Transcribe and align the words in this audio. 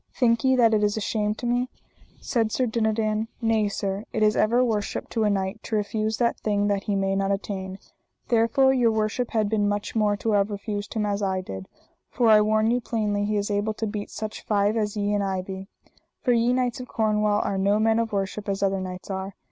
Think 0.15 0.43
ye 0.43 0.55
that 0.55 0.73
it 0.73 0.83
is 0.83 0.97
a 0.97 0.99
shame 0.99 1.35
to 1.35 1.45
me? 1.45 1.69
said 2.19 2.51
Sir 2.51 2.65
Dinadan: 2.65 3.27
nay, 3.39 3.67
sir, 3.69 4.03
it 4.11 4.23
is 4.23 4.35
ever 4.35 4.63
worship 4.65 5.09
to 5.09 5.25
a 5.25 5.29
knight 5.29 5.61
to 5.61 5.75
refuse 5.75 6.17
that 6.17 6.39
thing 6.39 6.65
that 6.69 6.85
he 6.85 6.95
may 6.95 7.15
not 7.15 7.31
attain, 7.31 7.77
there 8.29 8.47
fore 8.47 8.73
your 8.73 8.91
worship 8.91 9.29
had 9.29 9.47
been 9.47 9.69
much 9.69 9.95
more 9.95 10.17
to 10.17 10.31
have 10.31 10.49
refused 10.49 10.95
him 10.95 11.05
as 11.05 11.21
I 11.21 11.41
did; 11.41 11.67
for 12.09 12.29
I 12.29 12.41
warn 12.41 12.71
you 12.71 12.81
plainly 12.81 13.25
he 13.25 13.37
is 13.37 13.51
able 13.51 13.75
to 13.75 13.85
beat 13.85 14.09
such 14.09 14.43
five 14.43 14.75
as 14.75 14.97
ye 14.97 15.13
and 15.13 15.23
I 15.23 15.43
be; 15.43 15.67
for 16.23 16.31
ye 16.31 16.51
knights 16.51 16.79
of 16.79 16.87
Cornwall 16.87 17.39
are 17.43 17.59
no 17.59 17.77
men 17.77 17.99
of 17.99 18.11
worship 18.11 18.49
as 18.49 18.63
other 18.63 18.81
knights 18.81 19.11
are. 19.11 19.35